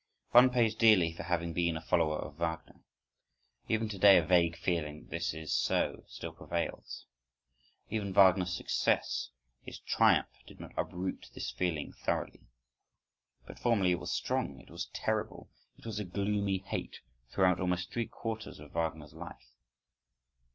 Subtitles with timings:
[0.31, 2.81] One pays dearly for having been a follower of Wagner.
[3.67, 7.05] Even to day a vague feeling that this is so, still prevails.
[7.91, 9.29] Even Wagner's success,
[9.61, 12.47] his triumph, did not uproot this feeling thoroughly.
[13.45, 17.91] But formerly it was strong, it was terrible, it was a gloomy hate throughout almost
[17.91, 19.53] three quarters of Wagner's life.